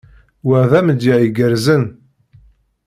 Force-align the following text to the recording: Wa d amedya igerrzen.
Wa 0.47 0.59
d 0.69 0.71
amedya 0.79 1.15
igerrzen. 1.25 1.83